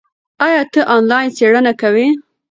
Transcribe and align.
ایا 0.45 0.61
ته 0.73 0.81
آنلاین 0.95 1.29
څېړنه 1.37 1.73
کوې؟ 1.81 2.07